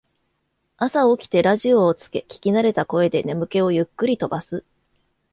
[0.77, 4.65] 朝起きてラジオをつけ聞きなれた声で眠気をゆっくり飛ばす